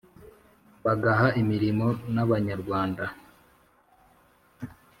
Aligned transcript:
bagaha 0.85 1.27
imirimo 1.41 1.87
n’abanyarwanda 2.13 3.05